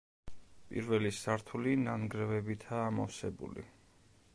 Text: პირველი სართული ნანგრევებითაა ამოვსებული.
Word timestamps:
პირველი 0.69 1.11
სართული 1.17 1.75
ნანგრევებითაა 1.83 2.89
ამოვსებული. 2.95 3.71